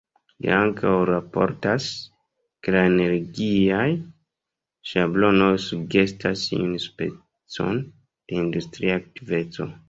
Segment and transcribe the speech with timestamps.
[0.43, 1.89] Li ankaŭ raportas,
[2.67, 3.83] ke la energiaj
[4.93, 9.71] ŝablonoj sugestas iun specon de industria aktiveco.